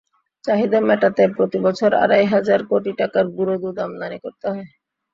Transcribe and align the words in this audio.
চাহিদা 0.43 0.79
মেটাতে 0.87 1.23
প্রতিবছর 1.35 1.91
আড়াই 2.03 2.25
হাজার 2.33 2.59
কোটি 2.69 2.91
টাকার 2.99 3.25
গুঁড়া 3.35 3.55
দুধ 3.57 3.77
আমদানি 3.85 4.17
করতে 4.23 4.45
হয়। 4.51 4.67